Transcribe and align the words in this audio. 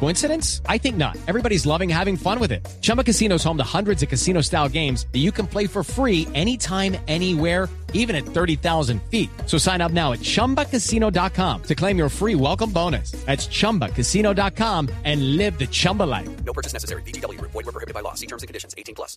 Coincidence? 0.00 0.60
I 0.68 0.76
think 0.78 0.96
not. 0.96 1.16
Everybody's 1.26 1.64
loving 1.64 1.88
having 1.88 2.16
fun 2.16 2.38
with 2.38 2.52
it. 2.52 2.60
Chumba 2.82 3.02
Casino 3.02 3.36
is 3.36 3.44
home 3.44 3.56
to 3.56 3.64
hundreds 3.64 4.02
of 4.02 4.10
casino 4.10 4.42
style 4.42 4.68
games 4.68 5.06
that 5.12 5.20
you 5.20 5.32
can 5.32 5.46
play 5.46 5.66
for 5.66 5.82
free 5.82 6.28
anytime, 6.34 6.96
anywhere, 7.08 7.70
even 7.94 8.14
at 8.14 8.26
30,000 8.26 9.00
feet. 9.10 9.30
So 9.46 9.56
sign 9.56 9.80
up 9.80 9.92
now 9.92 10.12
at 10.12 10.20
chumbacasino.com 10.20 11.62
to 11.62 11.74
claim 11.74 11.96
your 11.96 12.10
free 12.10 12.34
welcome 12.34 12.70
bonus. 12.70 13.12
That's 13.24 13.46
chumbacasino.com 13.48 14.90
and 15.04 15.36
live 15.38 15.58
the 15.58 15.66
Chumba 15.66 16.02
life. 16.02 16.28
No 16.44 16.52
purchase 16.52 16.74
necessary. 16.74 17.02
BGW. 17.02 17.40
Void 17.40 17.54
were 17.54 17.72
prohibited 17.72 17.94
by 17.94 18.00
law. 18.00 18.14
See 18.14 18.26
terms 18.26 18.42
and 18.42 18.48
conditions. 18.48 18.74
18 18.76 18.94
plus. 18.94 19.16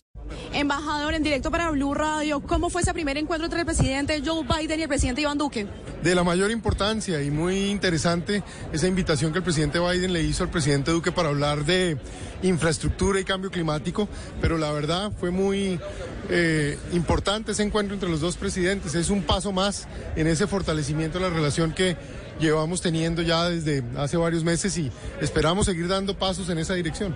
Embajador, 0.54 1.14
en 1.14 1.22
directo 1.22 1.50
para 1.50 1.70
Blue 1.70 1.92
Radio, 1.92 2.40
¿cómo 2.40 2.70
fue 2.70 2.82
ese 2.82 2.94
primer 2.94 3.18
encuentro 3.18 3.46
entre 3.46 3.60
el 3.60 3.66
presidente 3.66 4.22
Joe 4.24 4.44
Biden 4.44 4.78
y 4.78 4.82
el 4.82 4.88
presidente 4.88 5.22
Iván 5.22 5.38
Duque? 5.38 5.66
de 6.02 6.14
la 6.14 6.24
mayor 6.24 6.50
importancia 6.50 7.22
y 7.22 7.30
muy 7.30 7.70
interesante 7.70 8.42
esa 8.72 8.86
invitación 8.86 9.32
que 9.32 9.38
el 9.38 9.44
presidente 9.44 9.78
Biden 9.78 10.12
le 10.12 10.22
hizo 10.22 10.44
al 10.44 10.50
presidente 10.50 10.67
Duque 10.76 11.12
para 11.12 11.30
hablar 11.30 11.64
de 11.64 11.96
infraestructura 12.42 13.18
y 13.18 13.24
cambio 13.24 13.50
climático, 13.50 14.06
pero 14.40 14.58
la 14.58 14.70
verdad 14.70 15.10
fue 15.18 15.30
muy 15.30 15.80
eh, 16.28 16.78
importante 16.92 17.52
ese 17.52 17.62
encuentro 17.62 17.94
entre 17.94 18.10
los 18.10 18.20
dos 18.20 18.36
presidentes. 18.36 18.94
Es 18.94 19.08
un 19.08 19.22
paso 19.22 19.50
más 19.50 19.88
en 20.14 20.26
ese 20.26 20.46
fortalecimiento 20.46 21.18
de 21.18 21.28
la 21.28 21.34
relación 21.34 21.72
que 21.72 21.96
llevamos 22.38 22.82
teniendo 22.82 23.22
ya 23.22 23.48
desde 23.48 23.82
hace 23.96 24.16
varios 24.18 24.44
meses 24.44 24.76
y 24.76 24.92
esperamos 25.20 25.66
seguir 25.66 25.88
dando 25.88 26.18
pasos 26.18 26.48
en 26.50 26.58
esa 26.58 26.74
dirección. 26.74 27.14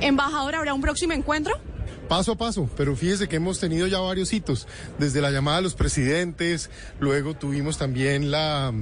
Embajador, 0.00 0.54
¿habrá 0.54 0.72
un 0.72 0.80
próximo 0.80 1.12
encuentro? 1.14 1.54
paso 2.08 2.32
a 2.32 2.36
paso, 2.36 2.68
pero 2.76 2.94
fíjese 2.94 3.28
que 3.28 3.36
hemos 3.36 3.58
tenido 3.58 3.86
ya 3.86 3.98
varios 3.98 4.30
hitos, 4.34 4.68
desde 4.98 5.22
la 5.22 5.30
llamada 5.30 5.56
a 5.56 5.60
los 5.62 5.74
presidentes, 5.74 6.68
luego 7.00 7.32
tuvimos 7.34 7.78
también 7.78 8.30
la 8.30 8.74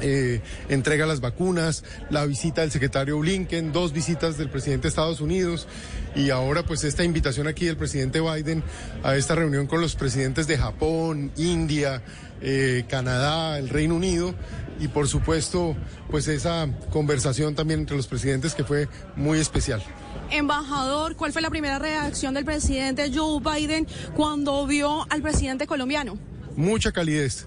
eh, 0.00 0.40
entrega 0.68 1.06
las 1.06 1.20
vacunas, 1.20 1.84
la 2.10 2.24
visita 2.26 2.62
del 2.62 2.70
secretario 2.70 3.18
Blinken, 3.18 3.72
dos 3.72 3.92
visitas 3.92 4.38
del 4.38 4.50
presidente 4.50 4.82
de 4.84 4.88
Estados 4.88 5.20
Unidos 5.20 5.66
y 6.14 6.30
ahora 6.30 6.62
pues 6.64 6.84
esta 6.84 7.04
invitación 7.04 7.46
aquí 7.46 7.66
del 7.66 7.76
presidente 7.76 8.20
Biden 8.20 8.62
a 9.02 9.16
esta 9.16 9.34
reunión 9.34 9.66
con 9.66 9.80
los 9.80 9.94
presidentes 9.94 10.46
de 10.46 10.58
Japón, 10.58 11.32
India, 11.36 12.02
eh, 12.40 12.84
Canadá, 12.88 13.58
el 13.58 13.68
Reino 13.68 13.94
Unido 13.94 14.34
y 14.80 14.88
por 14.88 15.08
supuesto 15.08 15.76
pues 16.10 16.28
esa 16.28 16.68
conversación 16.90 17.54
también 17.54 17.80
entre 17.80 17.96
los 17.96 18.06
presidentes 18.06 18.54
que 18.54 18.64
fue 18.64 18.88
muy 19.16 19.38
especial. 19.38 19.82
Embajador, 20.30 21.16
¿cuál 21.16 21.32
fue 21.32 21.42
la 21.42 21.50
primera 21.50 21.78
reacción 21.78 22.34
del 22.34 22.44
presidente 22.44 23.10
Joe 23.12 23.40
Biden 23.40 23.86
cuando 24.14 24.66
vio 24.66 25.06
al 25.10 25.22
presidente 25.22 25.66
colombiano? 25.66 26.18
Mucha 26.56 26.92
calidez. 26.92 27.46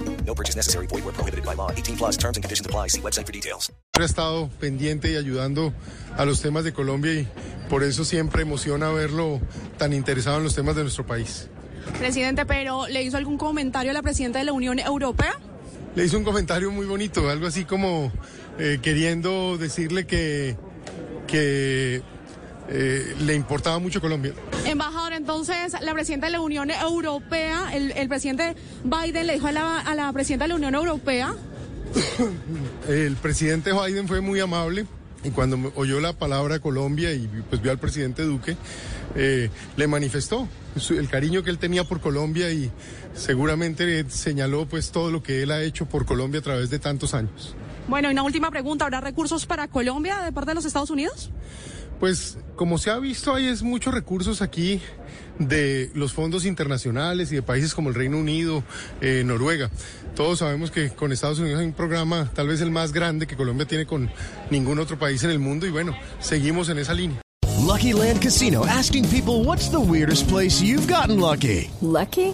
No 0.31 0.35
purchase 0.35 0.55
necessary. 0.55 0.87
Void 0.87 1.03
were 1.03 1.11
prohibited 1.11 1.43
by 1.43 1.55
law. 1.55 1.69
18 1.71 1.97
plus 1.97 2.17
terms 2.17 2.37
and 2.37 2.43
conditions 2.43 2.65
apply. 2.65 2.87
See 2.87 3.01
website 3.01 3.25
for 3.25 3.33
details. 3.33 3.69
Ha 3.99 4.05
estado 4.05 4.49
pendiente 4.61 5.11
y 5.11 5.17
ayudando 5.17 5.73
a 6.17 6.23
los 6.23 6.41
temas 6.41 6.63
de 6.63 6.71
Colombia 6.71 7.11
y 7.11 7.27
por 7.69 7.83
eso 7.83 8.05
siempre 8.05 8.43
emociona 8.43 8.89
verlo 8.91 9.41
tan 9.77 9.91
interesado 9.91 10.37
en 10.37 10.45
los 10.45 10.55
temas 10.55 10.77
de 10.77 10.83
nuestro 10.83 11.05
país. 11.05 11.49
Presidente, 11.99 12.45
pero 12.45 12.87
¿le 12.87 13.03
hizo 13.03 13.17
algún 13.17 13.37
comentario 13.37 13.91
a 13.91 13.93
la 13.93 14.01
presidenta 14.01 14.39
de 14.39 14.45
la 14.45 14.53
Unión 14.53 14.79
Europea? 14.79 15.33
Le 15.95 16.05
hizo 16.05 16.17
un 16.17 16.23
comentario 16.23 16.71
muy 16.71 16.85
bonito, 16.85 17.29
algo 17.29 17.47
así 17.47 17.65
como 17.65 18.09
eh, 18.57 18.79
queriendo 18.81 19.57
decirle 19.57 20.07
que, 20.07 20.55
que 21.27 22.03
eh, 22.69 23.15
le 23.21 23.35
importaba 23.35 23.79
mucho 23.79 24.01
Colombia. 24.01 24.33
Embajador, 24.65 25.13
entonces, 25.13 25.75
la 25.81 25.93
presidenta 25.93 26.27
de 26.27 26.33
la 26.33 26.41
Unión 26.41 26.71
Europea, 26.71 27.71
el, 27.73 27.91
el 27.91 28.07
presidente 28.07 28.55
Biden 28.83 29.27
le 29.27 29.33
dijo 29.33 29.47
a 29.47 29.51
la, 29.51 29.79
a 29.79 29.95
la 29.95 30.11
presidenta 30.13 30.45
de 30.45 30.49
la 30.49 30.55
Unión 30.55 30.75
Europea 30.75 31.35
El 32.87 33.15
presidente 33.15 33.71
Biden 33.71 34.07
fue 34.07 34.21
muy 34.21 34.39
amable 34.39 34.85
y 35.23 35.29
cuando 35.29 35.71
oyó 35.75 35.99
la 35.99 36.13
palabra 36.13 36.59
Colombia 36.59 37.13
y 37.13 37.27
pues 37.49 37.61
vio 37.61 37.71
al 37.71 37.77
presidente 37.77 38.23
Duque, 38.23 38.57
eh, 39.15 39.49
le 39.77 39.87
manifestó 39.87 40.47
el 40.89 41.09
cariño 41.09 41.43
que 41.43 41.51
él 41.51 41.59
tenía 41.59 41.83
por 41.83 41.99
Colombia 41.99 42.51
y 42.51 42.71
seguramente 43.13 44.05
señaló 44.09 44.65
pues 44.65 44.91
todo 44.91 45.11
lo 45.11 45.21
que 45.21 45.43
él 45.43 45.51
ha 45.51 45.61
hecho 45.61 45.85
por 45.85 46.05
Colombia 46.05 46.39
a 46.39 46.43
través 46.43 46.69
de 46.69 46.79
tantos 46.79 47.13
años. 47.13 47.55
Bueno, 47.87 48.09
y 48.09 48.11
una 48.13 48.23
última 48.23 48.51
pregunta, 48.51 48.85
¿habrá 48.85 49.01
recursos 49.01 49.45
para 49.45 49.67
Colombia 49.67 50.21
de 50.21 50.31
parte 50.31 50.51
de 50.51 50.55
los 50.55 50.65
Estados 50.65 50.89
Unidos? 50.89 51.31
Pues 51.99 52.37
como 52.55 52.77
se 52.77 52.89
ha 52.89 52.97
visto, 52.97 53.35
hay 53.35 53.47
es 53.47 53.61
muchos 53.61 53.93
recursos 53.93 54.41
aquí 54.41 54.81
de 55.37 55.91
los 55.93 56.13
fondos 56.13 56.45
internacionales 56.45 57.31
y 57.31 57.35
de 57.35 57.41
países 57.41 57.73
como 57.73 57.89
el 57.89 57.95
Reino 57.95 58.17
Unido, 58.17 58.63
eh, 59.01 59.23
Noruega. 59.25 59.69
Todos 60.15 60.39
sabemos 60.39 60.71
que 60.71 60.89
con 60.89 61.11
Estados 61.11 61.39
Unidos 61.39 61.59
hay 61.59 61.67
un 61.67 61.73
programa 61.73 62.29
tal 62.33 62.47
vez 62.47 62.61
el 62.61 62.71
más 62.71 62.91
grande 62.91 63.27
que 63.27 63.35
Colombia 63.35 63.67
tiene 63.67 63.85
con 63.85 64.09
ningún 64.49 64.79
otro 64.79 64.97
país 64.97 65.23
en 65.23 65.29
el 65.29 65.39
mundo 65.39 65.65
y 65.65 65.69
bueno, 65.69 65.95
seguimos 66.19 66.69
en 66.69 66.79
esa 66.79 66.93
línea. 66.93 67.21
Lucky 67.59 67.93
Land 67.93 68.21
Casino 68.21 68.65
asking 68.65 69.07
people 69.09 69.43
what's 69.45 69.69
the 69.69 69.79
weirdest 69.79 70.27
place 70.27 70.61
you've 70.61 70.91
gotten 70.91 71.19
lucky? 71.19 71.69
Lucky? 71.81 72.33